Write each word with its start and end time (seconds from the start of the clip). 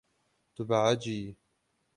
Tu 0.55 0.61
behecî 0.69 1.15
yî. 1.21 1.27